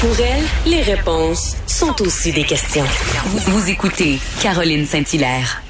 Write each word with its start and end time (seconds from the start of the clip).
Pour 0.00 0.14
elle, 0.20 0.44
les 0.70 0.82
réponses 0.82 1.56
sont 1.66 2.00
aussi 2.02 2.32
des 2.32 2.44
questions. 2.44 2.84
Vous, 3.24 3.70
écoutez 3.70 4.18
Caroline 4.42 4.84
Saint-Hilaire. 4.84 5.62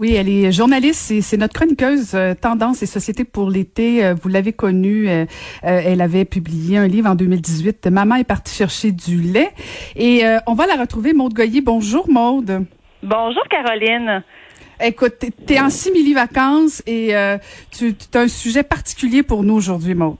Oui, 0.00 0.14
elle 0.14 0.28
est 0.28 0.50
journaliste 0.50 1.10
et 1.12 1.22
c'est 1.22 1.36
notre 1.36 1.54
chroniqueuse 1.54 2.10
euh, 2.14 2.34
Tendance 2.34 2.82
et 2.82 2.86
Société 2.86 3.22
pour 3.24 3.48
l'été. 3.50 4.04
Euh, 4.04 4.14
vous 4.20 4.28
l'avez 4.28 4.52
connue, 4.52 5.08
euh, 5.08 5.24
euh, 5.64 5.80
elle 5.84 6.00
avait 6.00 6.24
publié 6.24 6.78
un 6.78 6.88
livre 6.88 7.08
en 7.08 7.14
2018, 7.14 7.86
Maman 7.86 8.16
est 8.16 8.24
partie 8.24 8.54
chercher 8.54 8.90
du 8.90 9.20
lait. 9.20 9.50
Et 9.94 10.26
euh, 10.26 10.38
on 10.48 10.54
va 10.54 10.66
la 10.66 10.74
retrouver, 10.74 11.12
Maude 11.12 11.32
Goyer. 11.34 11.60
Bonjour 11.60 12.10
Maude. 12.10 12.64
Bonjour 13.04 13.42
Caroline. 13.48 14.24
Écoute, 14.82 15.14
t'es- 15.20 15.30
t'es 15.30 15.60
en 15.60 15.70
simili-vacances 15.70 16.82
et 16.86 17.14
euh, 17.14 17.38
tu 17.70 17.94
as 18.14 18.18
un 18.18 18.28
sujet 18.28 18.64
particulier 18.64 19.22
pour 19.22 19.44
nous 19.44 19.54
aujourd'hui, 19.54 19.94
Maude. 19.94 20.16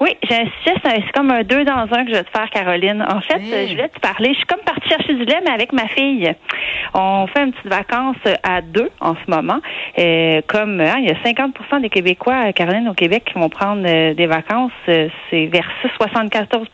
Oui, 0.00 0.10
j'ai 0.28 0.36
un 0.36 0.46
sujet, 0.62 0.76
c'est 0.84 1.12
comme 1.12 1.30
un 1.30 1.42
deux 1.42 1.64
dans 1.64 1.86
un 1.90 2.04
que 2.04 2.10
je 2.10 2.16
vais 2.16 2.24
te 2.24 2.30
faire, 2.30 2.50
Caroline. 2.50 3.02
En 3.02 3.20
fait, 3.20 3.40
je 3.40 3.70
voulais 3.72 3.88
te 3.88 3.98
parler. 4.00 4.30
Je 4.30 4.38
suis 4.38 4.46
comme 4.46 4.60
partie 4.60 4.88
chercher 4.88 5.14
du 5.14 5.24
lait, 5.24 5.40
mais 5.44 5.50
avec 5.52 5.72
ma 5.72 5.86
fille. 5.88 6.32
On 6.94 7.26
fait 7.26 7.44
une 7.44 7.52
petite 7.52 7.66
vacances 7.70 8.16
euh, 8.26 8.34
à 8.42 8.60
deux 8.60 8.90
en 9.00 9.14
ce 9.14 9.30
moment. 9.30 9.58
Euh, 9.98 10.40
comme 10.46 10.80
hein, 10.80 10.96
il 10.98 11.06
y 11.06 11.10
a 11.10 11.14
50% 11.14 11.80
des 11.80 11.88
Québécois, 11.88 12.48
euh, 12.48 12.52
Caroline, 12.52 12.88
au 12.88 12.94
Québec, 12.94 13.24
qui 13.24 13.38
vont 13.38 13.48
prendre 13.48 13.84
euh, 13.86 14.14
des 14.14 14.26
vacances. 14.26 14.72
euh, 14.88 15.08
c'est 15.30 15.46
versus 15.46 15.90
74% 16.00 16.66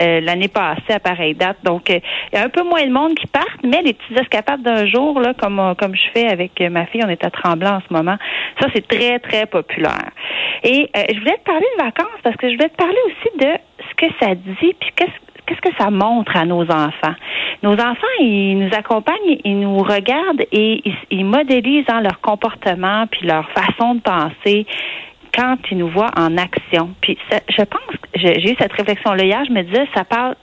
euh, 0.00 0.20
l'année 0.20 0.48
passée 0.48 0.92
à 0.92 0.98
pareille 1.00 1.34
date. 1.34 1.58
Donc, 1.64 1.88
il 1.90 2.00
y 2.32 2.36
a 2.36 2.44
un 2.44 2.48
peu 2.48 2.62
moins 2.62 2.84
de 2.84 2.92
monde 2.92 3.14
qui 3.14 3.26
partent, 3.28 3.62
mais 3.64 3.82
les 3.82 3.94
petites 3.94 4.18
escapades 4.18 4.62
d'un 4.62 4.86
jour, 4.86 5.20
là, 5.20 5.32
comme, 5.34 5.74
comme 5.78 5.94
je 5.94 6.06
fais 6.12 6.28
avec 6.28 6.60
ma 6.60 6.86
fille, 6.86 7.02
on 7.04 7.08
est 7.08 7.24
à 7.24 7.30
Tremblant 7.30 7.76
en 7.76 7.80
ce 7.88 7.92
moment, 7.92 8.16
ça, 8.60 8.68
c'est 8.74 8.86
très, 8.86 9.18
très 9.18 9.46
populaire. 9.46 10.10
Et 10.64 10.90
euh, 10.96 11.02
je 11.08 11.18
voulais 11.18 11.36
te 11.36 11.44
parler 11.44 11.66
de 11.78 11.84
vacances 11.84 12.20
parce 12.22 12.36
que 12.36 12.47
je 12.50 12.56
voulais 12.56 12.68
te 12.68 12.76
parler 12.76 12.98
aussi 13.06 13.38
de 13.38 13.52
ce 13.88 13.94
que 13.94 14.06
ça 14.20 14.34
dit, 14.34 14.74
puis 14.80 14.90
qu'est-ce 14.96 15.60
que 15.60 15.74
ça 15.78 15.90
montre 15.90 16.36
à 16.36 16.44
nos 16.44 16.62
enfants. 16.62 17.14
Nos 17.62 17.72
enfants, 17.72 18.06
ils 18.20 18.58
nous 18.58 18.70
accompagnent, 18.74 19.38
ils 19.44 19.58
nous 19.58 19.78
regardent 19.78 20.44
et 20.52 20.82
ils, 21.10 21.24
modélisent 21.24 21.88
hein, 21.88 22.00
leur 22.00 22.20
comportement 22.20 23.06
puis 23.06 23.26
leur 23.26 23.48
façon 23.50 23.96
de 23.96 24.00
penser 24.00 24.66
quand 25.34 25.56
ils 25.70 25.78
nous 25.78 25.88
voient 25.88 26.10
en 26.16 26.36
action. 26.36 26.90
Puis 27.00 27.18
je 27.30 27.62
pense, 27.62 27.96
j'ai 28.14 28.50
eu 28.50 28.56
cette 28.58 28.72
réflexion-là 28.72 29.24
hier, 29.24 29.44
je 29.46 29.52
me 29.52 29.62
disais, 29.62 29.86
ça 29.94 30.04
parle 30.04 30.34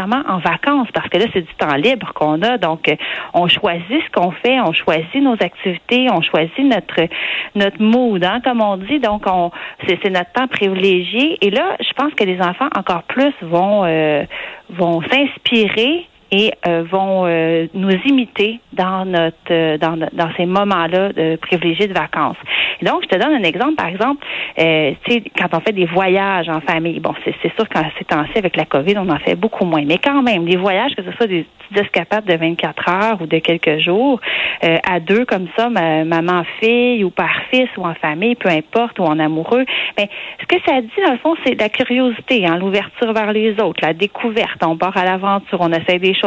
en 0.00 0.38
vacances, 0.38 0.88
parce 0.92 1.08
que 1.08 1.18
là, 1.18 1.26
c'est 1.32 1.42
du 1.42 1.54
temps 1.54 1.74
libre 1.74 2.12
qu'on 2.14 2.40
a. 2.42 2.58
Donc, 2.58 2.88
euh, 2.88 2.96
on 3.34 3.48
choisit 3.48 3.82
ce 3.88 4.10
qu'on 4.12 4.30
fait, 4.30 4.60
on 4.60 4.72
choisit 4.72 5.22
nos 5.22 5.34
activités, 5.34 6.08
on 6.10 6.22
choisit 6.22 6.64
notre 6.64 7.08
notre 7.54 7.82
mood, 7.82 8.22
hein, 8.24 8.40
comme 8.44 8.60
on 8.60 8.76
dit. 8.76 8.98
Donc, 8.98 9.22
on 9.26 9.50
c'est 9.86 10.10
notre 10.10 10.32
temps 10.32 10.48
privilégié. 10.48 11.38
Et 11.44 11.50
là, 11.50 11.76
je 11.80 11.92
pense 11.94 12.12
que 12.14 12.24
les 12.24 12.40
enfants, 12.40 12.68
encore 12.76 13.02
plus, 13.04 13.32
vont 13.42 13.84
euh, 13.84 14.24
vont 14.70 15.02
s'inspirer 15.02 16.06
et 16.32 16.52
euh, 16.66 16.82
vont 16.90 17.26
euh, 17.26 17.66
nous 17.74 17.92
imiter 18.06 18.58
dans 18.72 19.04
notre 19.04 19.36
euh, 19.50 19.76
dans, 19.78 19.96
dans 19.96 20.30
ces 20.36 20.46
moments-là 20.46 21.12
de 21.12 21.36
privilégiés 21.36 21.86
de 21.86 21.92
vacances. 21.94 22.38
Et 22.80 22.84
donc, 22.86 23.02
je 23.04 23.08
te 23.08 23.16
donne 23.22 23.34
un 23.34 23.42
exemple, 23.44 23.74
par 23.76 23.86
exemple, 23.86 24.26
euh, 24.58 24.92
tu 25.04 25.12
sais, 25.12 25.22
quand 25.38 25.48
on 25.52 25.60
fait 25.60 25.72
des 25.72 25.84
voyages 25.84 26.48
en 26.48 26.60
famille, 26.62 26.98
bon, 27.00 27.12
c'est 27.24 27.34
c'est 27.42 27.54
sûr 27.54 27.68
qu'en 27.68 27.82
ces 27.98 28.04
temps-ci, 28.06 28.32
avec 28.38 28.56
la 28.56 28.64
COVID, 28.64 28.94
on 28.98 29.08
en 29.10 29.18
fait 29.18 29.34
beaucoup 29.36 29.64
moins. 29.66 29.84
Mais 29.86 29.98
quand 29.98 30.22
même, 30.22 30.46
les 30.46 30.56
voyages, 30.56 30.94
que 30.96 31.02
ce 31.02 31.12
soit 31.12 31.26
des 31.26 31.44
petites 31.70 31.84
escapades 31.84 32.24
de 32.24 32.34
24 32.34 32.88
heures 32.88 33.20
ou 33.20 33.26
de 33.26 33.38
quelques 33.38 33.78
jours, 33.78 34.18
euh, 34.64 34.78
à 34.90 35.00
deux 35.00 35.24
comme 35.26 35.48
ça, 35.56 35.68
ma- 35.68 36.04
maman-fille 36.04 37.04
ou 37.04 37.10
père-fils 37.10 37.68
ou 37.76 37.84
en 37.84 37.94
famille, 37.94 38.34
peu 38.36 38.48
importe, 38.48 38.98
ou 38.98 39.02
en 39.04 39.18
amoureux, 39.18 39.64
mais 39.98 40.08
ce 40.40 40.46
que 40.46 40.56
ça 40.66 40.80
dit, 40.80 40.88
dans 41.06 41.12
le 41.12 41.18
fond, 41.18 41.34
c'est 41.44 41.60
la 41.60 41.68
curiosité, 41.68 42.46
hein, 42.46 42.56
l'ouverture 42.58 43.12
vers 43.12 43.32
les 43.32 43.52
autres, 43.60 43.80
la 43.82 43.92
découverte. 43.92 44.62
On 44.64 44.76
part 44.76 44.96
à 44.96 45.04
l'aventure, 45.04 45.58
on 45.60 45.72
essaie 45.72 45.98
des 45.98 46.14
choses. 46.14 46.21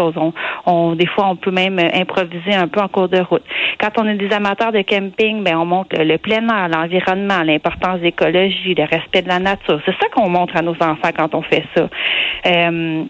On, 0.66 0.95
des 0.95 1.07
fois, 1.07 1.28
on 1.28 1.35
peut 1.35 1.51
même 1.51 1.79
improviser 1.79 2.53
un 2.53 2.67
peu 2.67 2.81
en 2.81 2.88
cours 2.88 3.09
de 3.09 3.19
route. 3.19 3.44
Quand 3.79 3.91
on 3.97 4.07
est 4.07 4.16
des 4.16 4.33
amateurs 4.33 4.72
de 4.72 4.81
camping, 4.81 5.44
ben, 5.44 5.57
on 5.57 5.66
montre 5.66 5.95
le, 5.97 6.03
le 6.03 6.17
plein 6.17 6.47
air, 6.47 6.69
l'environnement, 6.69 7.44
l'importance 7.44 8.00
de 8.00 8.03
l'écologie, 8.03 8.73
le 8.75 8.84
respect 8.84 9.22
de 9.22 9.29
la 9.29 9.39
nature. 9.39 9.79
C'est 9.85 9.95
ça 10.00 10.07
qu'on 10.13 10.29
montre 10.29 10.55
à 10.55 10.61
nos 10.61 10.75
enfants 10.75 11.11
quand 11.16 11.35
on 11.35 11.41
fait 11.41 11.63
ça. 11.75 11.89
Euh, 12.47 13.03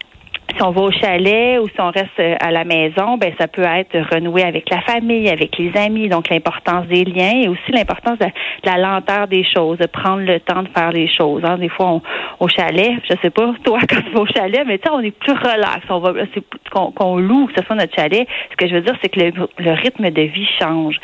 si 0.56 0.62
on 0.62 0.70
va 0.70 0.80
au 0.80 0.90
chalet 0.90 1.60
ou 1.60 1.68
si 1.68 1.80
on 1.80 1.90
reste 1.90 2.18
euh, 2.18 2.34
à 2.40 2.50
la 2.50 2.64
maison, 2.64 3.18
ben 3.18 3.32
ça 3.38 3.46
peut 3.46 3.62
être 3.62 3.96
renouer 4.14 4.42
avec 4.42 4.70
la 4.70 4.80
famille, 4.80 5.28
avec 5.28 5.58
les 5.58 5.76
amis, 5.76 6.08
donc 6.08 6.30
l'importance 6.30 6.86
des 6.86 7.04
liens 7.04 7.42
et 7.42 7.48
aussi 7.48 7.72
l'importance 7.72 8.18
de, 8.18 8.26
la 8.64 8.78
lenteur 8.78 9.28
des 9.28 9.44
choses, 9.44 9.78
de 9.78 9.86
prendre 9.86 10.22
le 10.22 10.40
temps 10.40 10.62
de 10.62 10.68
faire 10.68 10.92
les 10.92 11.08
choses. 11.08 11.42
hein. 11.44 11.58
Des 11.58 11.68
fois, 11.68 12.00
au 12.40 12.48
chalet, 12.48 12.92
je 13.08 13.14
sais 13.22 13.30
pas 13.30 13.52
toi 13.64 13.78
quand 13.88 14.00
tu 14.02 14.10
vas 14.12 14.20
au 14.20 14.26
chalet, 14.26 14.64
mais 14.66 14.78
tu 14.78 14.88
on 14.90 15.00
est 15.00 15.10
plus 15.10 15.32
relax, 15.32 15.82
on 15.90 15.98
va, 15.98 16.12
c'est 16.34 16.42
qu'on 16.72 16.90
qu'on 16.90 17.16
loue, 17.18 17.46
que 17.46 17.60
ce 17.60 17.66
soit 17.66 17.76
notre 17.76 17.94
chalet. 17.94 18.26
Ce 18.50 18.56
que 18.56 18.66
je 18.66 18.74
veux 18.74 18.80
dire, 18.80 18.96
c'est 19.02 19.08
que 19.08 19.20
le, 19.20 19.32
le 19.58 19.72
rythme 19.72 20.10
de 20.10 20.22
vie 20.22 20.48
change. 20.58 20.96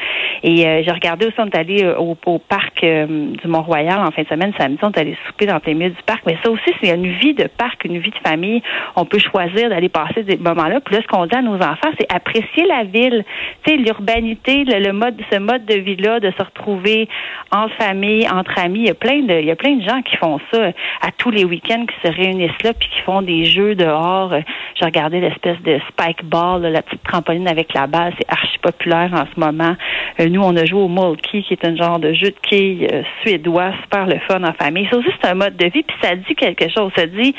Et 0.43 0.67
euh, 0.67 0.83
j'ai 0.85 0.91
regardé 0.91 1.27
aussi, 1.27 1.37
on 1.39 1.47
est 1.47 1.57
allé 1.57 1.85
euh, 1.85 1.97
au, 1.99 2.39
parc 2.39 2.83
euh, 2.83 3.07
du 3.07 3.47
Mont-Royal 3.47 4.01
en 4.01 4.11
fin 4.11 4.23
de 4.23 4.29
semaine, 4.29 4.53
samedi, 4.59 4.79
on 4.83 4.91
est 4.91 4.99
allé 4.99 5.17
souper 5.27 5.47
dans 5.47 5.61
les 5.65 5.75
milieu 5.75 5.91
du 5.91 6.03
parc. 6.05 6.23
Mais 6.27 6.37
ça 6.43 6.51
aussi, 6.51 6.73
c'est 6.83 6.95
une 6.95 7.19
vie 7.19 7.35
de 7.35 7.47
parc, 7.47 7.85
une 7.85 7.99
vie 7.99 8.11
de 8.11 8.29
famille. 8.29 8.63
On 8.97 9.05
peut 9.05 9.19
choisir 9.19 9.42
d'aller 9.47 9.89
passer 9.89 10.23
des 10.23 10.37
moments-là. 10.37 10.81
Puis 10.81 10.95
là, 10.95 11.03
ce 11.03 11.07
qu'on 11.07 11.27
dit 11.27 11.35
à 11.35 11.43
nos 11.43 11.57
enfants, 11.57 11.91
c'est 11.99 12.13
apprécier 12.13 12.67
la 12.67 12.85
ville, 12.85 13.25
tu 13.65 13.73
sais, 13.73 13.77
l'urbanité, 13.77 14.65
le, 14.65 14.93
mode, 14.93 15.21
ce 15.31 15.39
mode 15.39 15.65
de 15.67 15.75
vie-là, 15.75 16.21
de 16.21 16.31
se 16.31 16.45
retrouver 16.45 17.09
en 17.51 17.69
famille, 17.69 18.29
entre 18.29 18.59
amis. 18.59 18.81
Il 18.81 18.87
y 18.87 18.91
a 18.91 18.95
plein 18.95 19.21
de, 19.23 19.35
il 19.41 19.47
y 19.47 19.51
a 19.51 19.57
plein 19.57 19.77
de 19.77 19.83
gens 19.83 20.03
qui 20.03 20.17
font 20.17 20.41
ça 20.53 20.69
à 21.01 21.11
tous 21.17 21.31
les 21.31 21.45
week-ends, 21.45 21.87
qui 21.87 22.09
se 22.09 22.13
réunissent 22.13 22.63
là, 22.63 22.73
puis 22.73 22.89
qui 22.89 23.01
font 23.03 23.23
des 23.23 23.45
jeux 23.45 23.75
dehors. 23.75 24.33
J'ai 24.75 24.85
regardé 24.85 25.21
l'espèce 25.21 25.61
de 25.63 25.79
spike 25.89 26.25
ball, 26.25 26.63
la 26.63 26.83
petite 26.83 27.03
trampoline 27.03 27.49
avec 27.49 27.75
la 27.75 27.87
balle, 27.87 28.13
c'est 28.19 28.31
archi 28.31 28.59
populaire 28.59 29.11
en 29.13 29.25
ce 29.35 29.41
moment. 29.41 29.77
Euh, 30.21 30.29
nous, 30.29 30.43
on 30.43 30.57
a 30.57 30.65
joué 30.65 30.81
au 30.81 30.89
Mulkey, 30.89 31.43
qui 31.43 31.55
est 31.55 31.65
un 31.65 31.77
genre 31.77 31.99
de 31.99 32.13
jeu 32.13 32.29
de 32.29 32.37
quilles 32.49 32.87
euh, 32.93 33.03
suédois, 33.23 33.73
super 33.83 34.07
le 34.07 34.19
fun 34.29 34.43
en 34.45 34.53
famille. 34.53 34.87
Ça 34.91 34.99
aussi, 34.99 35.09
c'est 35.21 35.31
un 35.31 35.35
mode 35.35 35.57
de 35.57 35.67
vie, 35.67 35.83
puis 35.83 35.97
ça 36.03 36.15
dit 36.15 36.35
quelque 36.35 36.69
chose. 36.69 36.91
Ça 36.97 37.07
dit, 37.07 37.35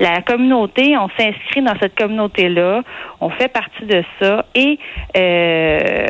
la 0.00 0.20
communauté, 0.22 0.96
on 0.96 1.08
s'inscrit 1.18 1.45
dans 1.62 1.78
cette 1.80 1.96
communauté-là, 1.96 2.82
on 3.20 3.30
fait 3.30 3.48
partie 3.48 3.84
de 3.84 4.02
ça, 4.20 4.44
et 4.54 4.78
euh, 5.16 6.06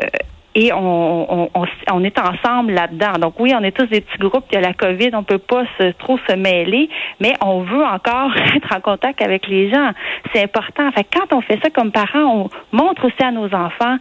et 0.59 0.73
on, 0.73 1.49
on, 1.53 2.03
est 2.03 2.17
ensemble 2.17 2.73
là-dedans. 2.73 3.19
Donc 3.21 3.39
oui, 3.39 3.53
on 3.55 3.63
est 3.63 3.77
tous 3.77 3.85
des 3.85 4.01
petits 4.01 4.17
groupes. 4.17 4.45
Il 4.51 4.55
y 4.55 4.57
a 4.57 4.61
la 4.61 4.73
COVID, 4.73 5.11
on 5.13 5.21
peut 5.21 5.37
pas 5.37 5.65
trop 5.99 6.17
se 6.27 6.33
mêler, 6.33 6.89
mais 7.19 7.33
on 7.45 7.61
veut 7.61 7.85
encore 7.85 8.35
être 8.55 8.75
en 8.75 8.81
contact 8.81 9.21
avec 9.21 9.47
les 9.47 9.69
gens. 9.69 9.91
C'est 10.33 10.41
important. 10.41 10.91
Fait 10.93 11.05
quand 11.13 11.31
on 11.31 11.41
fait 11.41 11.59
ça 11.61 11.69
comme 11.69 11.91
parents, 11.91 12.49
on 12.71 12.75
montre 12.75 13.05
aussi 13.05 13.23
à 13.23 13.29
nos 13.29 13.53
enfants 13.53 13.97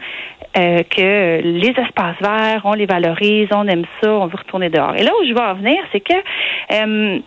euh, 0.56 0.82
que 0.84 1.42
les 1.42 1.74
espaces 1.76 2.16
verts, 2.22 2.62
on 2.64 2.72
les 2.72 2.86
valorise, 2.86 3.48
on 3.52 3.66
aime 3.68 3.84
ça, 4.00 4.10
on 4.10 4.26
veut 4.26 4.38
retourner 4.38 4.70
dehors. 4.70 4.96
Et 4.96 5.02
là 5.02 5.10
où 5.20 5.26
je 5.26 5.34
veux 5.34 5.46
en 5.46 5.54
venir, 5.54 5.76
c'est 5.92 6.00
que 6.00 6.14
euh, 6.72 7.18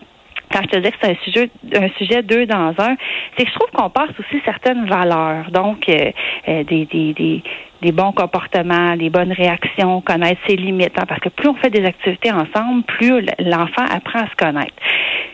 quand 0.60 0.66
je 0.66 0.70
te 0.70 0.78
disais 0.78 0.92
que 0.92 0.98
c'est 1.02 1.12
un 1.12 1.24
sujet, 1.24 1.50
un 1.76 1.90
sujet 1.98 2.24
deux 2.24 2.46
dans 2.46 2.74
un, 2.80 2.96
c'est 3.38 3.46
que 3.46 3.50
je 3.50 3.56
trouve 3.56 3.72
qu'on 3.72 3.90
passe 3.90 4.10
aussi 4.20 4.42
certaines 4.44 4.86
valeurs. 4.88 5.50
Donc, 5.52 5.88
euh, 5.90 6.12
euh, 6.48 6.64
des, 6.64 6.86
des, 6.86 7.14
des, 7.14 7.44
des 7.82 7.92
bons 7.92 8.12
comportements, 8.12 8.94
les 8.96 9.10
bonnes 9.10 9.32
réactions, 9.32 10.02
connaître 10.02 10.42
ses 10.48 10.56
limites. 10.58 10.98
hein, 11.00 11.06
parce 11.08 11.22
que 11.22 11.30
plus 11.30 11.50
on 11.50 11.56
fait 11.56 11.70
des 11.70 11.86
activités 11.86 12.32
ensemble, 12.32 12.84
plus 12.84 13.26
l'enfant 13.40 13.86
apprend 13.90 14.20
à 14.20 14.28
se 14.30 14.36
connaître. 14.36 14.74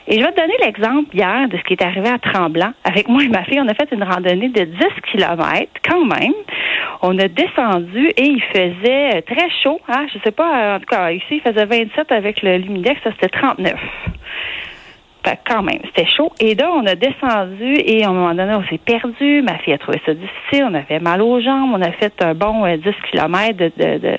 Et 0.07 0.19
je 0.19 0.23
vais 0.23 0.31
te 0.31 0.39
donner 0.39 0.53
l'exemple 0.63 1.15
hier 1.15 1.47
de 1.49 1.57
ce 1.57 1.63
qui 1.63 1.73
est 1.73 1.81
arrivé 1.81 2.09
à 2.09 2.19
Tremblant. 2.19 2.71
Avec 2.83 3.07
moi 3.07 3.23
et 3.23 3.27
ma 3.27 3.43
fille, 3.43 3.59
on 3.59 3.67
a 3.67 3.73
fait 3.73 3.91
une 3.91 4.03
randonnée 4.03 4.49
de 4.49 4.63
10 4.65 4.77
kilomètres 5.11 5.71
quand 5.83 6.05
même. 6.05 6.33
On 7.01 7.17
a 7.17 7.27
descendu 7.27 8.09
et 8.15 8.23
il 8.23 8.41
faisait 8.53 9.23
très 9.23 9.49
chaud. 9.63 9.79
Hein? 9.87 10.05
Je 10.13 10.19
sais 10.23 10.31
pas, 10.31 10.75
en 10.75 10.79
tout 10.79 10.85
cas, 10.85 11.11
ici, 11.11 11.25
il 11.31 11.41
faisait 11.41 11.65
27 11.65 12.11
avec 12.11 12.43
le 12.43 12.57
Lumidex, 12.57 13.01
ça 13.03 13.09
c'était 13.19 13.29
39. 13.29 13.73
Fait 15.25 15.39
quand 15.47 15.63
même, 15.63 15.79
c'était 15.85 16.07
chaud. 16.07 16.31
Et 16.39 16.53
là, 16.53 16.69
on 16.71 16.85
a 16.85 16.95
descendu 16.95 17.73
et 17.83 18.03
à 18.03 18.09
un 18.09 18.13
moment 18.13 18.35
donné, 18.35 18.53
on 18.53 18.63
s'est 18.69 18.77
perdu. 18.77 19.41
Ma 19.41 19.57
fille 19.59 19.73
a 19.73 19.77
trouvé 19.77 19.99
ça 20.05 20.13
difficile. 20.13 20.67
On 20.69 20.73
avait 20.73 20.99
mal 20.99 21.21
aux 21.21 21.39
jambes. 21.41 21.71
On 21.73 21.81
a 21.81 21.91
fait 21.93 22.13
un 22.21 22.35
bon 22.35 22.65
10 22.65 22.87
euh, 22.87 22.91
km 23.11 23.57
de, 23.57 23.71
de, 23.75 24.17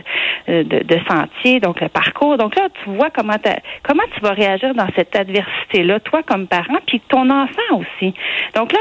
de, 0.48 0.82
de, 0.82 0.98
sentier, 1.08 1.60
donc 1.60 1.80
le 1.80 1.88
parcours. 1.88 2.36
Donc 2.36 2.56
là, 2.56 2.68
tu 2.82 2.90
vois 2.90 3.10
comment, 3.10 3.36
comment 3.82 4.02
tu 4.14 4.20
vas 4.20 4.30
réagir 4.30 4.74
dans 4.74 4.86
cette 4.96 5.14
adversité-là, 5.14 6.00
toi 6.00 6.22
comme 6.22 6.46
parent, 6.46 6.78
puis 6.86 7.00
ton 7.08 7.28
enfant 7.30 7.78
aussi. 7.78 8.14
Donc 8.54 8.72
là, 8.72 8.78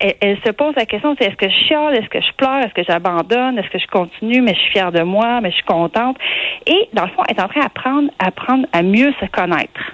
elle, 0.00 0.38
se 0.44 0.50
pose 0.52 0.74
la 0.76 0.86
question, 0.86 1.14
c'est 1.18 1.28
est-ce 1.28 1.36
que 1.36 1.48
je 1.48 1.66
chiale, 1.66 1.94
est-ce 1.94 2.08
que 2.08 2.20
je 2.20 2.32
pleure, 2.36 2.60
est-ce 2.64 2.74
que 2.74 2.84
j'abandonne, 2.84 3.58
est-ce 3.58 3.68
que 3.68 3.78
je 3.78 3.86
continue, 3.86 4.40
mais 4.40 4.54
je 4.54 4.60
suis 4.60 4.72
fière 4.72 4.92
de 4.92 5.02
moi, 5.02 5.40
mais 5.42 5.50
je 5.50 5.56
suis 5.56 5.64
contente. 5.64 6.16
Et 6.66 6.88
dans 6.92 7.04
le 7.04 7.10
fond, 7.10 7.22
elle 7.28 7.36
est 7.36 7.42
en 7.42 7.48
train 7.48 7.60
d'apprendre, 7.60 8.10
apprendre 8.18 8.66
à 8.72 8.82
mieux 8.82 9.12
se 9.20 9.26
connaître. 9.26 9.92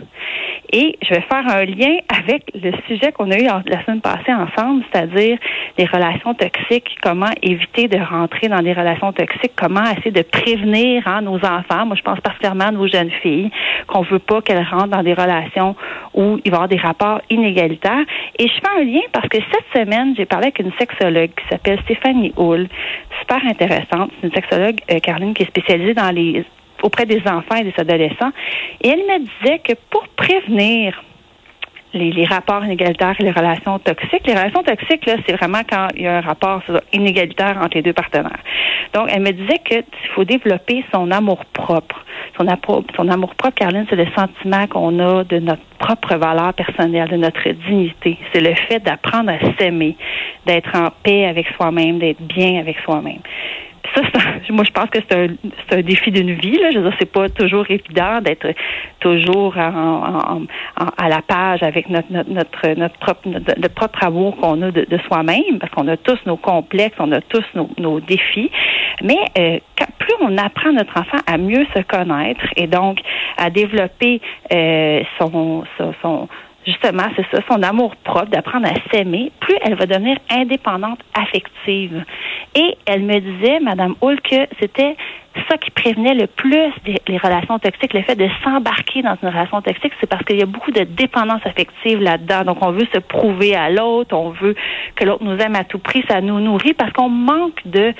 Et 0.73 0.99
je 1.03 1.15
vais 1.15 1.23
faire 1.23 1.48
un 1.49 1.65
lien 1.65 1.97
avec 2.09 2.45
le 2.55 2.73
sujet 2.87 3.13
qu'on 3.13 3.31
a 3.31 3.39
eu 3.39 3.45
la 3.45 3.85
semaine 3.85 4.01
passée 4.01 4.33
ensemble, 4.33 4.85
c'est-à-dire 4.93 5.39
les 5.77 5.85
relations 5.87 6.35
toxiques, 6.35 6.97
comment 7.03 7.31
éviter 7.43 7.89
de 7.89 7.99
rentrer 7.99 8.49
dans 8.49 8.61
des 8.61 8.73
relations 8.73 9.13
toxiques, 9.13 9.53
comment 9.57 9.85
essayer 9.85 10.11
de 10.11 10.23
prévenir 10.23 11.03
hein, 11.07 11.23
nos 11.23 11.37
enfants. 11.37 11.87
Moi, 11.87 11.97
je 11.97 12.03
pense 12.03 12.21
particulièrement 12.21 12.67
à 12.67 12.71
nos 12.71 12.87
jeunes 12.87 13.11
filles, 13.23 13.51
qu'on 13.87 14.03
veut 14.03 14.19
pas 14.19 14.41
qu'elles 14.43 14.67
rentrent 14.71 14.89
dans 14.89 15.03
des 15.03 15.15
relations 15.15 15.77
où 16.15 16.39
il 16.45 16.51
va 16.51 16.57
y 16.57 16.59
avoir 16.59 16.69
des 16.69 16.77
rapports 16.77 17.21
inégalitaires. 17.31 18.05
Et 18.39 18.49
je 18.49 18.55
fais 18.55 18.81
un 18.81 18.85
lien 18.85 19.03
parce 19.13 19.29
que 19.29 19.39
cette 19.39 19.83
semaine, 19.83 20.15
j'ai 20.17 20.27
parlé 20.27 20.47
avec 20.47 20.59
une 20.59 20.73
sexologue 20.79 21.31
qui 21.31 21.49
s'appelle 21.51 21.81
Stéphanie 21.85 22.33
Hull, 22.37 22.69
super 23.21 23.45
intéressante. 23.47 24.11
C'est 24.21 24.29
une 24.29 24.35
sexologue, 24.35 24.81
euh, 24.91 24.99
Caroline, 25.01 25.35
qui 25.35 25.43
est 25.43 25.47
spécialisée 25.47 25.95
auprès 26.83 27.07
des 27.07 27.21
enfants 27.27 27.57
et 27.57 27.65
des 27.65 27.75
adolescents. 27.77 28.31
Et 28.83 28.89
elle 28.89 29.01
me 29.01 29.19
disait 29.19 29.59
que 29.59 29.73
pour 29.91 30.07
prévenir 30.17 31.03
les, 31.95 32.25
rapports 32.25 32.65
inégalitaires 32.65 33.15
et 33.19 33.23
les 33.23 33.31
relations 33.31 33.79
toxiques. 33.79 34.27
Les 34.27 34.35
relations 34.35 34.63
toxiques, 34.63 35.07
là, 35.07 35.15
c'est 35.27 35.35
vraiment 35.35 35.61
quand 35.69 35.89
il 35.95 36.03
y 36.03 36.07
a 36.07 36.19
un 36.19 36.21
rapport 36.21 36.63
inégalitaire 36.93 37.59
entre 37.59 37.77
les 37.77 37.83
deux 37.83 37.93
partenaires. 37.93 38.43
Donc, 38.95 39.09
elle 39.13 39.23
me 39.23 39.33
disait 39.33 39.59
qu'il 39.65 39.85
faut 40.15 40.25
développer 40.25 40.85
son 40.93 41.11
amour 41.11 41.45
propre. 41.47 42.05
Son, 42.37 42.47
son 42.97 43.09
amour 43.09 43.35
propre, 43.35 43.57
Caroline, 43.57 43.87
c'est 43.89 43.97
le 43.97 44.07
sentiment 44.17 44.67
qu'on 44.67 44.99
a 44.99 45.25
de 45.25 45.39
notre 45.39 45.63
propre 45.79 46.17
valeur 46.17 46.55
personnelle, 46.55 47.09
de 47.09 47.17
notre 47.17 47.49
dignité. 47.69 48.19
C'est 48.33 48.41
le 48.41 48.55
fait 48.55 48.81
d'apprendre 48.81 49.31
à 49.31 49.39
s'aimer, 49.59 49.97
d'être 50.47 50.75
en 50.75 50.89
paix 51.03 51.27
avec 51.27 51.47
soi-même, 51.57 51.99
d'être 51.99 52.21
bien 52.21 52.61
avec 52.61 52.77
soi-même 52.85 53.21
ça, 53.95 54.03
moi, 54.51 54.65
je 54.65 54.71
pense 54.71 54.91
que 54.91 54.99
c'est 55.09 55.17
un, 55.17 55.29
un, 55.77 55.83
défi 55.83 56.11
d'une 56.11 56.33
vie. 56.33 56.59
Là. 56.59 56.71
Je 56.71 56.79
veux 56.79 56.89
dire, 56.89 56.97
c'est 56.99 57.11
pas 57.11 57.29
toujours 57.29 57.65
évident 57.71 58.21
d'être 58.21 58.47
toujours 59.01 59.57
en, 59.57 60.43
à 60.77 61.09
la 61.09 61.23
page 61.23 61.63
avec 61.63 61.89
notre, 61.89 62.11
notre, 62.11 62.69
notre, 62.77 62.99
propre, 62.99 63.29
notre, 63.29 63.75
propre 63.75 64.05
amour 64.05 64.37
qu'on 64.37 64.63
a 64.63 64.71
de, 64.71 64.99
soi-même, 65.07 65.59
parce 65.61 65.73
qu'on 65.73 65.89
a 65.89 65.97
tous 65.97 66.19
nos 66.27 66.37
complexes, 66.37 66.97
on 66.99 67.13
a 67.13 67.21
tous 67.21 67.45
nos, 67.55 67.71
nos 67.79 68.01
défis. 68.01 68.51
Mais 69.03 69.19
euh, 69.39 69.59
plus 69.99 70.15
on 70.21 70.37
apprend 70.39 70.73
notre 70.73 70.99
enfant 70.99 71.19
à 71.27 71.39
mieux 71.39 71.67
se 71.75 71.83
connaître 71.83 72.45
et 72.57 72.67
donc 72.67 72.99
à 73.37 73.51
développer 73.51 74.21
euh, 74.53 75.03
son, 75.19 75.65
son 76.03 76.29
justement, 76.69 77.05
c'est 77.17 77.27
ça, 77.31 77.43
son 77.51 77.63
amour 77.63 77.97
propre, 77.97 78.27
d'apprendre 78.27 78.69
à 78.69 78.75
s'aimer, 78.91 79.33
plus 79.41 79.57
elle 79.63 79.75
va 79.75 79.87
devenir 79.87 80.19
indépendante 80.31 81.01
affective. 81.15 82.05
Et 82.55 82.77
elle 82.87 83.03
me 83.03 83.19
disait, 83.19 83.61
Madame 83.61 83.95
Hull, 84.03 84.21
que 84.21 84.47
c'était 84.61 84.97
ça 85.49 85.57
qui 85.57 85.71
prévenait 85.71 86.15
le 86.15 86.27
plus 86.27 86.73
les 87.07 87.19
relations 87.19 87.59
toxiques, 87.59 87.95
le 87.95 88.03
fait 88.03 88.17
de 88.17 88.29
s'embarquer 88.43 89.03
dans 89.03 89.17
une 89.23 89.29
relation 89.29 89.63
toxique, 89.63 89.93
c'est 90.01 90.09
parce 90.09 90.25
qu'il 90.25 90.39
y 90.39 90.43
a 90.43 90.47
beaucoup 90.47 90.73
de 90.73 90.83
dépendance 90.83 91.41
affective 91.45 92.01
là-dedans. 92.01 92.45
Donc, 92.45 92.59
on 92.61 92.73
veut 92.73 92.87
se 92.93 92.99
prouver 92.99 93.55
à 93.55 93.71
l'autre, 93.71 94.17
on 94.17 94.31
veut 94.31 94.55
que 94.97 95.05
l'autre 95.05 95.25
nous 95.25 95.39
aime 95.39 95.55
à 95.55 95.65
tout 95.65 95.79
prix, 95.79 96.05
ça 96.09 96.21
nous 96.21 96.41
nourrit 96.41 96.75
parce 96.75 96.93
qu'on 96.93 97.09
manque 97.09 97.61
de 97.65 97.95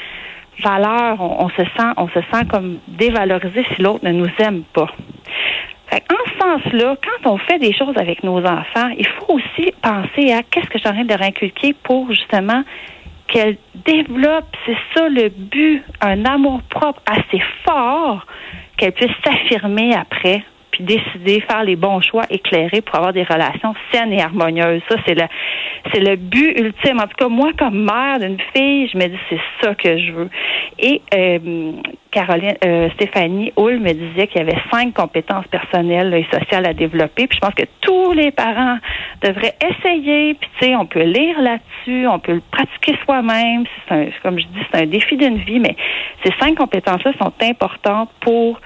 valeur, 0.63 1.21
on, 1.21 1.49
se 1.51 1.63
sent, 1.63 1.93
on 1.97 2.09
se 2.09 2.21
sent 2.33 2.47
comme 2.51 2.79
dévalorisé 2.89 3.65
si 3.75 3.83
l'autre 3.83 4.05
ne 4.05 4.13
nous 4.13 4.31
aime 4.41 4.63
pas. 4.75 4.89
Sens-là, 6.41 6.97
quand 7.03 7.31
on 7.33 7.39
fait 7.39 7.59
des 7.59 7.73
choses 7.73 7.97
avec 7.97 8.23
nos 8.23 8.39
enfants, 8.39 8.89
il 8.97 9.07
faut 9.07 9.35
aussi 9.35 9.73
penser 9.83 10.33
à 10.33 10.43
qu'est-ce 10.43 10.69
que 10.69 10.79
j'ai 10.79 10.89
envie 10.89 11.05
de 11.05 11.15
réinculquer 11.15 11.75
pour 11.83 12.11
justement 12.13 12.63
qu'elle 13.29 13.59
développe, 13.85 14.57
c'est 14.65 14.77
ça 14.95 15.09
le 15.09 15.29
but, 15.29 15.83
un 16.01 16.25
amour 16.25 16.63
propre 16.71 17.03
assez 17.07 17.43
fort 17.67 18.27
qu'elle 18.77 18.93
puisse 18.93 19.13
s'affirmer 19.25 19.95
après 19.95 20.43
puis 20.79 20.85
décider, 20.85 21.41
faire 21.41 21.65
les 21.65 21.77
bons 21.77 22.01
choix 22.01 22.25
éclairés 22.31 22.81
pour 22.81 22.97
avoir 22.97 23.13
des 23.13 23.23
relations 23.23 23.75
saines 23.93 24.13
et 24.13 24.23
harmonieuses. 24.23 24.83
Ça, 24.89 24.97
c'est 25.07 25.15
le, 25.15 25.25
c'est 25.93 26.01
le 26.01 26.17
but 26.17 26.59
ultime. 26.59 26.99
En 26.99 27.07
tout 27.07 27.17
cas, 27.17 27.29
moi, 27.29 27.51
comme 27.59 27.85
mère 27.85 28.19
d'une 28.21 28.39
fille, 28.55 28.89
je 28.93 28.99
me 28.99 29.07
dis, 29.07 29.19
c'est 29.29 29.41
ça 29.63 29.75
que 29.75 29.99
je 29.99 30.13
veux. 30.13 30.31
Et 30.79 31.03
euh, 31.15 31.73
Caroline, 32.11 32.55
euh, 32.65 32.89
Stéphanie 32.95 33.53
Hull 33.57 33.81
me 33.81 33.93
disait 33.93 34.27
qu'il 34.29 34.39
y 34.39 34.45
avait 34.45 34.61
cinq 34.73 34.95
compétences 34.95 35.47
personnelles 35.49 36.15
et 36.15 36.27
sociales 36.33 36.67
à 36.67 36.75
développer. 36.75 37.27
Puis 37.27 37.39
je 37.41 37.47
pense 37.47 37.55
que 37.55 37.67
tous 37.81 38.13
les 38.13 38.31
parents 38.31 38.79
devraient 39.23 39.55
essayer. 39.61 40.35
Puis 40.35 40.51
tu 40.59 40.67
sais, 40.67 40.77
on 40.77 40.87
peut 40.87 41.03
lire 41.03 41.41
là-dessus, 41.41 42.07
on 42.07 42.19
peut 42.19 42.35
le 42.35 42.43
pratiquer 42.51 42.97
soi-même. 43.05 43.65
C'est 43.89 44.13
comme 44.23 44.39
je 44.39 44.47
dis, 44.47 44.61
c'est 44.71 44.83
un 44.83 44.87
défi 44.87 45.17
d'une 45.17 45.39
vie, 45.39 45.61
mais 45.61 45.77
ces 46.25 46.33
cinq 46.41 46.57
compétences-là 46.57 47.13
sont 47.21 47.33
importantes 47.43 48.11
pour 48.21 48.61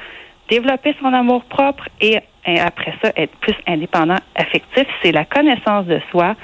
développer 0.53 0.95
son 1.01 1.11
amour 1.15 1.43
propre 1.45 1.89
et, 2.03 2.19
après 2.61 2.93
ça, 3.03 3.11
être 3.17 3.35
plus 3.41 3.57
indépendant 3.67 4.19
affectif, 4.35 4.87
c'est 5.03 5.13
la 5.13 5.25
connaissance 5.25 5.87
de 5.87 5.99
soi, 6.11 6.35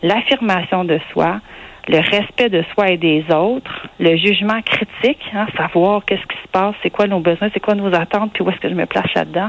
l'affirmation 0.00 0.84
de 0.84 1.00
soi, 1.10 1.40
le 1.88 1.98
respect 1.98 2.50
de 2.50 2.62
soi 2.74 2.90
et 2.90 2.98
des 2.98 3.24
autres, 3.34 3.88
le 3.98 4.16
jugement 4.16 4.60
critique, 4.62 5.22
hein, 5.34 5.46
savoir 5.56 6.04
qu'est-ce 6.04 6.22
qui 6.22 6.36
se 6.42 6.48
passe, 6.52 6.74
c'est 6.82 6.90
quoi 6.90 7.06
nos 7.06 7.20
besoins, 7.20 7.48
c'est 7.52 7.60
quoi 7.60 7.74
nos 7.74 7.92
attentes, 7.94 8.32
puis 8.34 8.44
où 8.44 8.50
est-ce 8.50 8.60
que 8.60 8.68
je 8.68 8.74
me 8.74 8.84
place 8.84 9.12
là-dedans, 9.14 9.48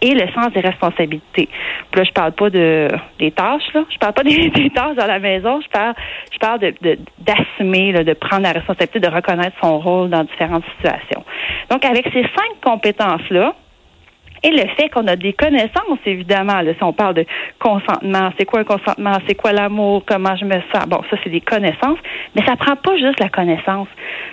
et 0.00 0.14
le 0.14 0.30
sens 0.32 0.52
des 0.52 0.60
responsabilités. 0.60 1.48
Puis 1.90 2.00
là, 2.00 2.04
je 2.04 2.12
parle 2.12 2.32
pas 2.32 2.50
de 2.50 2.88
des 3.18 3.32
tâches, 3.32 3.72
là, 3.74 3.84
je 3.92 3.98
parle 3.98 4.12
pas 4.12 4.22
des, 4.24 4.70
tâches 4.70 4.96
dans 4.96 5.06
la 5.06 5.18
maison, 5.18 5.60
je 5.60 5.68
parle, 5.68 5.94
je 6.32 6.38
parle 6.38 6.60
de 6.60 6.98
d'assumer, 7.18 7.92
de, 7.92 8.02
de 8.04 8.12
prendre 8.12 8.42
la 8.42 8.52
responsabilité, 8.52 9.00
de 9.00 9.08
reconnaître 9.08 9.56
son 9.60 9.80
rôle 9.80 10.10
dans 10.10 10.22
différentes 10.22 10.64
situations. 10.76 11.24
Donc, 11.70 11.84
avec 11.84 12.06
ces 12.12 12.22
cinq 12.22 12.60
compétences-là, 12.62 13.54
et 14.42 14.50
le 14.50 14.66
fait 14.76 14.88
qu'on 14.88 15.06
a 15.06 15.16
des 15.16 15.32
connaissances, 15.32 15.98
évidemment, 16.04 16.60
là, 16.60 16.72
si 16.74 16.82
on 16.82 16.92
parle 16.92 17.14
de 17.14 17.24
consentement, 17.58 18.30
c'est 18.38 18.44
quoi 18.44 18.60
un 18.60 18.64
consentement, 18.64 19.16
c'est 19.26 19.34
quoi 19.34 19.52
l'amour, 19.52 20.02
comment 20.06 20.34
je 20.36 20.44
me 20.44 20.60
sens. 20.72 20.86
Bon, 20.88 21.00
ça, 21.10 21.16
c'est 21.22 21.30
des 21.30 21.40
connaissances, 21.40 21.98
mais 22.34 22.44
ça 22.44 22.56
prend 22.56 22.76
pas 22.76 22.96
juste 22.96 23.20
la 23.20 23.28
connaissance. 23.28 23.88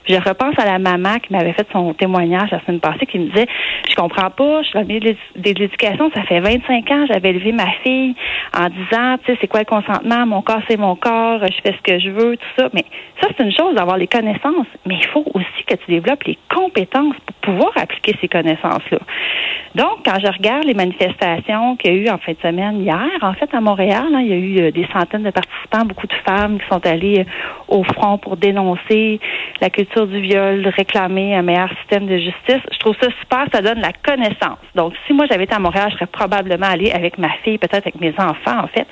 Je 0.09 0.15
repense 0.15 0.55
à 0.57 0.65
la 0.65 0.79
maman 0.79 1.19
qui 1.19 1.31
m'avait 1.31 1.53
fait 1.53 1.67
son 1.71 1.93
témoignage 1.93 2.49
la 2.51 2.59
semaine 2.61 2.79
passée, 2.79 3.05
qui 3.05 3.19
me 3.19 3.27
disait, 3.27 3.45
je 3.87 3.95
comprends 3.95 4.31
pas, 4.31 4.63
je 4.63 4.69
suis 4.69 4.79
dans 4.79 4.85
de 4.85 5.59
l'éducation, 5.59 6.11
ça 6.15 6.23
fait 6.23 6.39
25 6.39 6.91
ans, 6.91 7.05
j'avais 7.07 7.29
élevé 7.29 7.51
ma 7.51 7.69
fille 7.83 8.15
en 8.57 8.67
disant, 8.69 9.17
tu 9.23 9.31
sais, 9.31 9.37
c'est 9.39 9.47
quoi 9.47 9.59
le 9.59 9.65
consentement, 9.65 10.25
mon 10.25 10.41
corps, 10.41 10.61
c'est 10.67 10.77
mon 10.77 10.95
corps, 10.95 11.39
je 11.41 11.61
fais 11.63 11.75
ce 11.77 11.81
que 11.83 11.99
je 11.99 12.09
veux, 12.09 12.37
tout 12.37 12.47
ça. 12.57 12.69
Mais 12.73 12.85
ça, 13.21 13.29
c'est 13.37 13.43
une 13.43 13.55
chose 13.55 13.75
d'avoir 13.75 13.97
les 13.97 14.07
connaissances, 14.07 14.67
mais 14.85 14.95
il 14.95 15.05
faut 15.07 15.25
aussi 15.33 15.63
que 15.67 15.75
tu 15.75 15.91
développes 15.91 16.23
les 16.23 16.37
compétences 16.53 17.15
pour 17.25 17.53
pouvoir 17.53 17.71
appliquer 17.75 18.15
ces 18.19 18.27
connaissances-là. 18.27 18.99
Donc, 19.75 19.99
quand 20.03 20.19
je 20.19 20.31
regarde 20.31 20.65
les 20.65 20.73
manifestations 20.73 21.75
qu'il 21.75 21.93
y 21.93 21.97
a 21.97 22.01
eu 22.01 22.09
en 22.09 22.17
fin 22.17 22.31
de 22.31 22.37
semaine 22.41 22.81
hier, 22.81 23.09
en 23.21 23.33
fait, 23.33 23.53
à 23.53 23.61
Montréal, 23.61 24.07
hein, 24.13 24.21
il 24.21 24.27
y 24.27 24.33
a 24.33 24.35
eu 24.35 24.59
euh, 24.61 24.71
des 24.71 24.87
centaines 24.91 25.23
de 25.23 25.29
participants, 25.29 25.85
beaucoup 25.85 26.07
de 26.07 26.15
femmes 26.27 26.59
qui 26.59 26.67
sont 26.67 26.85
allées 26.87 27.19
euh, 27.19 27.23
au 27.67 27.83
front 27.83 28.17
pour 28.17 28.35
dénoncer 28.37 29.19
la 29.61 29.69
culture 29.69 29.98
du 30.07 30.21
viol, 30.21 30.67
réclamer 30.75 31.35
un 31.35 31.41
meilleur 31.41 31.69
système 31.79 32.05
de 32.05 32.17
justice. 32.17 32.61
Je 32.71 32.79
trouve 32.79 32.95
ça 33.01 33.07
super, 33.21 33.45
ça 33.53 33.61
donne 33.61 33.79
la 33.79 33.93
connaissance. 33.93 34.59
Donc, 34.75 34.93
si 35.05 35.13
moi 35.13 35.25
j'avais 35.29 35.45
été 35.45 35.53
à 35.53 35.59
Montréal, 35.59 35.89
je 35.91 35.95
serais 35.95 36.07
probablement 36.07 36.67
allée 36.67 36.91
avec 36.91 37.17
ma 37.17 37.29
fille, 37.43 37.57
peut-être 37.57 37.87
avec 37.87 37.99
mes 37.99 38.13
enfants, 38.17 38.63
en 38.63 38.67
fait. 38.67 38.87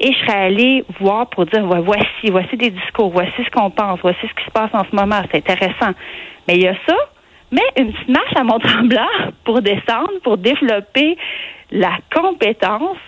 Et 0.00 0.12
je 0.12 0.18
serais 0.18 0.46
allée 0.46 0.84
voir 1.00 1.28
pour 1.28 1.46
dire, 1.46 1.64
voici, 1.66 2.30
voici 2.30 2.56
des 2.56 2.70
discours, 2.70 3.10
voici 3.10 3.32
ce 3.44 3.50
qu'on 3.50 3.70
pense, 3.70 3.98
voici 4.00 4.20
ce 4.22 4.34
qui 4.34 4.44
se 4.44 4.50
passe 4.50 4.70
en 4.72 4.84
ce 4.84 4.94
moment, 4.94 5.20
c'est 5.30 5.38
intéressant. 5.38 5.92
Mais 6.46 6.54
il 6.54 6.62
y 6.62 6.68
a 6.68 6.74
ça, 6.86 6.96
mais 7.50 7.62
une 7.76 7.92
petite 7.92 8.08
marche 8.08 8.36
à 8.36 8.44
Mont-Tremblant 8.44 9.06
pour 9.44 9.60
descendre, 9.60 10.12
pour 10.22 10.38
développer 10.38 11.16
la 11.70 11.98
compétence. 12.14 12.98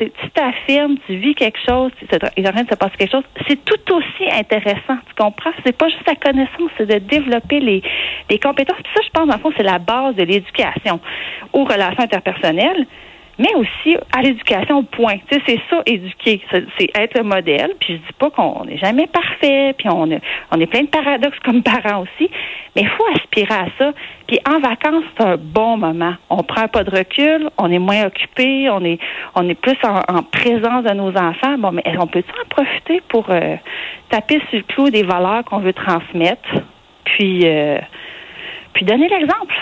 Tu 0.00 0.30
t'affirmes, 0.30 0.96
tu 1.06 1.16
vis 1.16 1.34
quelque 1.34 1.58
chose, 1.68 1.90
il 2.36 2.44
est 2.44 2.48
en 2.48 2.52
train 2.52 2.62
de 2.62 2.70
se 2.70 2.74
passer 2.74 2.96
quelque 2.96 3.12
chose. 3.12 3.24
C'est 3.46 3.62
tout 3.64 3.94
aussi 3.94 4.30
intéressant. 4.32 4.96
Tu 5.06 5.14
comprends? 5.18 5.50
C'est 5.64 5.76
pas 5.76 5.88
juste 5.88 6.06
la 6.06 6.14
connaissance, 6.14 6.70
c'est 6.78 6.86
de 6.86 6.98
développer 6.98 7.60
les, 7.60 7.82
les 8.30 8.38
compétences. 8.38 8.78
Puis 8.82 8.92
ça, 8.94 9.02
je 9.04 9.10
pense, 9.10 9.34
en 9.34 9.38
fond, 9.38 9.52
c'est 9.56 9.62
la 9.62 9.78
base 9.78 10.14
de 10.16 10.22
l'éducation 10.22 11.00
aux 11.52 11.64
relations 11.64 12.02
interpersonnelles. 12.02 12.86
Mais 13.40 13.54
aussi 13.54 13.96
à 14.14 14.20
l'éducation, 14.20 14.84
point. 14.84 15.16
Tu 15.30 15.34
sais, 15.34 15.42
c'est 15.46 15.60
ça, 15.70 15.82
éduquer. 15.86 16.42
C'est 16.78 16.90
être 16.94 17.16
le 17.16 17.24
modèle. 17.24 17.72
Puis 17.80 17.94
je 17.94 17.98
dis 17.98 18.12
pas 18.18 18.28
qu'on 18.28 18.66
n'est 18.66 18.76
jamais 18.76 19.06
parfait, 19.06 19.74
puis 19.78 19.88
on, 19.88 20.06
on 20.50 20.60
est 20.60 20.66
plein 20.66 20.82
de 20.82 20.88
paradoxes 20.88 21.38
comme 21.44 21.62
parents 21.62 22.02
aussi, 22.02 22.30
mais 22.76 22.82
il 22.82 22.88
faut 22.88 23.06
aspirer 23.14 23.54
à 23.54 23.66
ça. 23.78 23.92
Puis 24.26 24.38
en 24.46 24.60
vacances, 24.60 25.04
c'est 25.16 25.24
un 25.24 25.38
bon 25.38 25.78
moment. 25.78 26.12
On 26.28 26.42
prend 26.42 26.68
pas 26.68 26.84
de 26.84 26.90
recul, 26.90 27.48
on 27.56 27.72
est 27.72 27.78
moins 27.78 28.04
occupé, 28.04 28.68
on 28.68 28.84
est 28.84 28.98
on 29.34 29.48
est 29.48 29.54
plus 29.54 29.78
en, 29.84 30.22
présence 30.22 30.84
de 30.84 30.92
nos 30.92 31.16
enfants. 31.16 31.56
Bon, 31.56 31.72
mais 31.72 31.82
on 31.98 32.06
peut 32.06 32.22
en 32.42 32.48
profiter 32.48 33.00
pour 33.08 33.30
euh, 33.30 33.56
taper 34.10 34.42
sur 34.50 34.58
le 34.58 34.64
clou 34.64 34.90
des 34.90 35.02
valeurs 35.02 35.44
qu'on 35.46 35.60
veut 35.60 35.72
transmettre, 35.72 36.48
puis 37.04 37.40
euh, 37.44 37.78
puis 38.74 38.84
donner 38.84 39.08
l'exemple? 39.08 39.54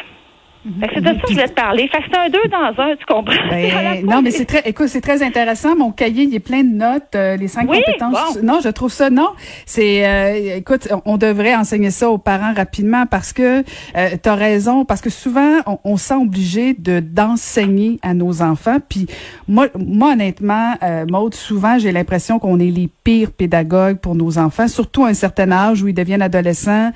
C'est 0.94 1.00
de 1.00 1.06
ça 1.06 1.14
que 1.14 1.20
je 1.28 1.32
voulais 1.32 1.48
te 1.48 1.52
parler. 1.52 1.88
Fait 1.88 1.98
que 1.98 2.04
c'est 2.10 2.18
un 2.18 2.28
deux 2.28 2.48
dans 2.50 2.82
un, 2.82 2.96
tu 2.96 3.04
comprends? 3.06 3.48
Ben, 3.50 4.04
non, 4.04 4.22
mais 4.22 4.30
c'est 4.30 4.44
très, 4.44 4.60
écoute, 4.68 4.88
c'est 4.88 5.00
très 5.00 5.22
intéressant. 5.22 5.76
Mon 5.76 5.92
cahier, 5.92 6.24
il 6.24 6.34
est 6.34 6.40
plein 6.40 6.62
de 6.62 6.74
notes, 6.74 7.14
euh, 7.14 7.36
les 7.36 7.48
cinq 7.48 7.66
compétences. 7.66 8.38
Non, 8.42 8.60
je 8.62 8.68
trouve 8.68 8.92
ça, 8.92 9.10
non. 9.10 9.30
C'est, 9.66 10.06
euh, 10.06 10.56
écoute, 10.56 10.88
on 11.04 11.16
devrait 11.16 11.54
enseigner 11.54 11.90
ça 11.90 12.10
aux 12.10 12.18
parents 12.18 12.52
rapidement 12.54 13.06
parce 13.06 13.32
que 13.32 13.64
euh, 13.96 14.08
tu 14.22 14.28
as 14.28 14.34
raison, 14.34 14.84
parce 14.84 15.00
que 15.00 15.10
souvent, 15.10 15.58
on, 15.66 15.78
on 15.84 15.96
sent 15.96 16.14
obligé 16.14 16.74
de 16.74 17.00
d'enseigner 17.00 17.98
à 18.02 18.14
nos 18.14 18.42
enfants. 18.42 18.78
Puis 18.86 19.06
moi, 19.46 19.68
moi 19.78 20.12
honnêtement, 20.12 20.74
euh, 20.82 21.06
Maude, 21.08 21.34
souvent, 21.34 21.78
j'ai 21.78 21.92
l'impression 21.92 22.38
qu'on 22.38 22.60
est 22.60 22.70
les 22.70 22.88
pires 23.04 23.32
pédagogues 23.32 23.98
pour 23.98 24.14
nos 24.14 24.38
enfants, 24.38 24.68
surtout 24.68 25.04
à 25.04 25.08
un 25.08 25.14
certain 25.14 25.50
âge 25.52 25.82
où 25.82 25.88
ils 25.88 25.94
deviennent 25.94 26.22
adolescents, 26.22 26.90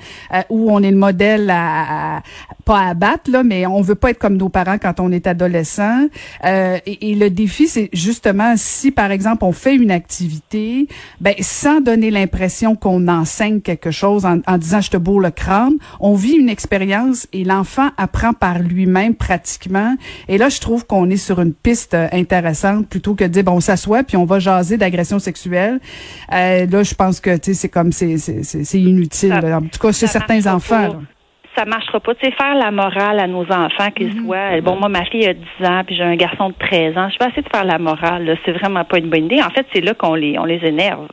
où 0.49 0.71
on 0.71 0.81
est 0.81 0.91
le 0.91 0.97
modèle 0.97 1.49
à, 1.49 2.17
à 2.17 2.21
pas 2.65 2.87
à 2.87 2.93
battre, 2.93 3.29
là, 3.29 3.43
mais 3.43 3.62
on 3.65 3.81
veut 3.81 3.95
pas 3.95 4.11
être 4.11 4.19
comme 4.19 4.37
nos 4.37 4.49
parents 4.49 4.77
quand 4.77 4.99
on 4.99 5.11
est 5.11 5.27
adolescent. 5.27 6.07
Euh, 6.45 6.77
et, 6.85 7.15
le 7.15 7.29
défi, 7.29 7.67
c'est 7.67 7.89
justement 7.93 8.53
si, 8.57 8.91
par 8.91 9.11
exemple, 9.11 9.43
on 9.43 9.51
fait 9.51 9.75
une 9.75 9.91
activité, 9.91 10.87
ben 11.21 11.35
sans 11.39 11.81
donner 11.81 12.11
l'impression 12.11 12.75
qu'on 12.75 13.07
enseigne 13.07 13.61
quelque 13.61 13.91
chose 13.91 14.25
en, 14.25 14.57
disant 14.57 14.81
je 14.81 14.89
te 14.89 14.97
bourre 14.97 15.19
le 15.19 15.31
crâne, 15.31 15.75
on 15.99 16.15
vit 16.15 16.33
une 16.33 16.49
expérience 16.49 17.27
et 17.33 17.43
l'enfant 17.43 17.89
apprend 17.97 18.33
par 18.33 18.59
lui-même 18.59 19.15
pratiquement. 19.15 19.95
Et 20.27 20.37
là, 20.37 20.49
je 20.49 20.59
trouve 20.59 20.85
qu'on 20.85 21.09
est 21.09 21.17
sur 21.17 21.39
une 21.39 21.53
piste 21.53 21.95
intéressante 22.11 22.87
plutôt 22.87 23.15
que 23.15 23.23
de 23.23 23.29
dire 23.29 23.43
bon, 23.43 23.53
on 23.53 23.59
s'assoit 23.59 24.03
puis 24.03 24.17
on 24.17 24.25
va 24.25 24.39
jaser 24.39 24.77
d'agression 24.77 25.19
sexuelle. 25.19 25.79
Euh, 26.31 26.65
là, 26.65 26.83
je 26.83 26.95
pense 26.95 27.19
que 27.19 27.35
tu 27.37 27.53
sais, 27.53 27.61
c'est 27.61 27.69
comme 27.69 27.91
c'est 27.91 28.17
c'est 28.17 28.79
inutile. 28.79 29.33
en 29.33 29.61
tout 29.61 29.79
cas, 29.79 29.91
chez 29.91 30.07
certains 30.07 30.47
enfants 30.47 30.95
ça 31.55 31.65
marchera 31.65 31.99
pas. 31.99 32.15
Tu 32.15 32.25
sais, 32.25 32.31
faire 32.31 32.55
la 32.55 32.71
morale 32.71 33.19
à 33.19 33.27
nos 33.27 33.43
enfants, 33.43 33.91
qu'ils 33.95 34.15
mhm. 34.15 34.25
soient. 34.25 34.61
Bon, 34.61 34.75
moi, 34.75 34.89
ma 34.89 35.05
fille 35.05 35.27
a 35.27 35.33
10 35.33 35.41
ans, 35.65 35.83
puis 35.85 35.95
j'ai 35.95 36.03
un 36.03 36.15
garçon 36.15 36.49
de 36.49 36.55
13 36.59 36.97
ans. 36.97 37.09
Je 37.09 37.17
vais 37.19 37.29
essayer 37.29 37.41
de 37.41 37.49
faire 37.53 37.65
la 37.65 37.77
morale. 37.77 38.25
Là. 38.25 38.35
C'est 38.45 38.51
vraiment 38.51 38.83
pas 38.83 38.97
une 38.97 39.09
bonne 39.09 39.25
idée. 39.25 39.41
En 39.41 39.49
fait, 39.49 39.65
c'est 39.73 39.81
là 39.81 39.93
qu'on 39.93 40.15
les, 40.15 40.37
on 40.39 40.45
les 40.45 40.63
énerve. 40.65 41.07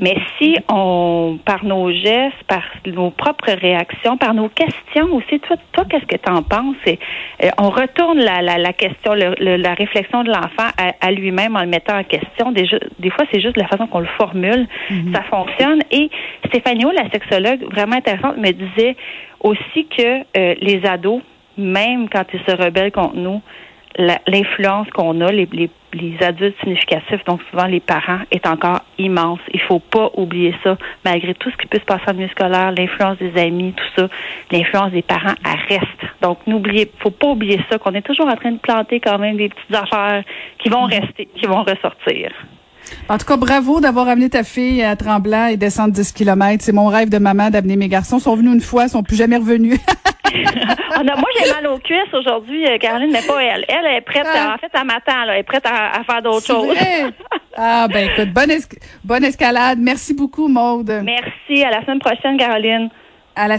Mais 0.00 0.16
si 0.38 0.56
on, 0.68 1.38
par 1.44 1.64
nos 1.64 1.90
gestes, 1.90 2.42
par 2.48 2.62
nos 2.86 3.10
propres 3.10 3.52
réactions, 3.52 4.16
par 4.16 4.34
nos 4.34 4.48
questions 4.48 5.14
aussi, 5.14 5.40
toi, 5.40 5.56
toi 5.72 5.84
qu'est-ce 5.88 6.06
que 6.06 6.16
tu 6.16 6.30
en 6.30 6.42
penses? 6.42 6.76
Et, 6.86 6.98
euh, 7.44 7.50
on 7.58 7.70
retourne 7.70 8.18
la, 8.18 8.42
la, 8.42 8.58
la 8.58 8.72
question, 8.72 9.12
la 9.14 9.74
réflexion 9.74 10.24
de 10.24 10.30
l'enfant 10.30 10.70
à, 11.00 11.10
lui-même 11.12 11.56
en 11.56 11.62
le 11.62 11.68
mettant 11.68 11.98
en 11.98 12.04
question. 12.04 12.52
Des, 12.52 12.68
des 12.98 13.10
fois, 13.10 13.24
c'est 13.32 13.40
juste 13.40 13.56
la 13.56 13.66
façon 13.66 13.86
qu'on 13.86 14.00
le 14.00 14.06
formule. 14.18 14.66
Mhm. 14.90 15.14
Ça 15.14 15.22
fonctionne. 15.22 15.80
Et 15.90 16.10
Stéphanie, 16.46 16.84
la 16.94 17.10
sexologue, 17.10 17.64
vraiment 17.70 17.96
intéressante, 17.96 18.36
me 18.38 18.50
disait 18.50 18.96
aussi 19.40 19.86
que 19.86 20.20
euh, 20.36 20.54
les 20.60 20.84
ados, 20.86 21.20
même 21.56 22.08
quand 22.08 22.24
ils 22.32 22.40
se 22.46 22.56
rebellent 22.56 22.92
contre 22.92 23.16
nous, 23.16 23.42
l'influence 23.98 24.88
qu'on 24.90 25.20
a, 25.20 25.30
les, 25.30 25.48
les, 25.52 25.70
les, 25.92 26.16
adultes 26.22 26.56
significatifs, 26.62 27.24
donc 27.26 27.40
souvent 27.50 27.66
les 27.66 27.80
parents, 27.80 28.20
est 28.30 28.46
encore 28.46 28.80
immense. 28.98 29.40
Il 29.52 29.60
faut 29.60 29.78
pas 29.78 30.10
oublier 30.16 30.54
ça. 30.62 30.76
Malgré 31.04 31.34
tout 31.34 31.50
ce 31.50 31.56
qui 31.56 31.66
peut 31.66 31.78
se 31.78 31.84
passer 31.84 32.04
en 32.08 32.14
milieu 32.14 32.28
scolaire, 32.28 32.72
l'influence 32.72 33.18
des 33.18 33.38
amis, 33.40 33.74
tout 33.74 34.00
ça, 34.00 34.08
l'influence 34.50 34.92
des 34.92 35.02
parents, 35.02 35.34
elle 35.44 35.76
reste. 35.76 36.12
Donc, 36.20 36.38
n'oubliez, 36.46 36.90
faut 37.00 37.10
pas 37.10 37.28
oublier 37.28 37.60
ça, 37.70 37.78
qu'on 37.78 37.94
est 37.94 38.02
toujours 38.02 38.28
en 38.28 38.36
train 38.36 38.52
de 38.52 38.58
planter 38.58 39.00
quand 39.00 39.18
même 39.18 39.36
des 39.36 39.48
petites 39.48 39.74
affaires 39.74 40.24
qui 40.58 40.68
vont 40.68 40.86
mm-hmm. 40.86 41.00
rester, 41.00 41.28
qui 41.36 41.46
vont 41.46 41.62
ressortir. 41.62 42.32
En 43.08 43.18
tout 43.18 43.26
cas, 43.26 43.36
bravo 43.36 43.80
d'avoir 43.80 44.08
amené 44.08 44.28
ta 44.30 44.42
fille 44.42 44.82
à 44.82 44.96
Tremblant 44.96 45.46
et 45.46 45.56
descendre 45.56 45.92
10 45.92 46.12
km. 46.12 46.62
C'est 46.64 46.72
mon 46.72 46.88
rêve 46.88 47.08
de 47.08 47.18
maman 47.18 47.50
d'amener 47.50 47.76
mes 47.76 47.88
garçons. 47.88 48.18
Ils 48.18 48.22
sont 48.22 48.36
venus 48.36 48.54
une 48.54 48.60
fois, 48.60 48.84
ils 48.84 48.90
sont 48.90 49.02
plus 49.02 49.16
jamais 49.16 49.36
revenus. 49.36 49.78
moi, 51.04 51.28
j'ai 51.38 51.50
mal 51.50 51.66
aux 51.66 51.78
cuisses 51.78 52.12
aujourd'hui, 52.12 52.66
euh, 52.66 52.78
Caroline, 52.78 53.10
mais 53.12 53.22
pas 53.26 53.42
elle. 53.42 53.64
Elle 53.68 53.96
est 53.96 54.00
prête, 54.00 54.26
ah. 54.26 54.54
en 54.54 54.58
fait, 54.58 54.70
elle 54.72 54.84
m'attend, 54.84 55.22
elle 55.28 55.38
est 55.38 55.42
prête 55.42 55.66
à, 55.66 56.02
faire 56.04 56.22
d'autres 56.22 56.46
choses. 56.46 56.76
ah, 57.56 57.86
ben 57.92 58.08
écoute, 58.10 58.32
bonne, 58.32 58.50
bonne 59.04 59.24
escalade. 59.24 59.78
Merci 59.80 60.14
beaucoup, 60.14 60.48
Maude. 60.48 61.02
Merci. 61.04 61.64
À 61.64 61.70
la 61.70 61.82
semaine 61.82 62.00
prochaine, 62.00 62.36
Caroline. 62.36 62.90
À 63.34 63.48
la 63.48 63.58